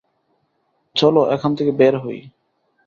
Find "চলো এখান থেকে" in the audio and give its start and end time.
0.95-1.71